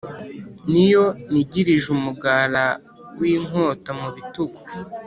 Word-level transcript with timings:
n’iyo 0.71 1.05
nigirije 1.31 1.87
umugara 1.95 2.65
w’inkota 3.19 3.89
mu 3.99 4.09
bitugu 4.15 4.59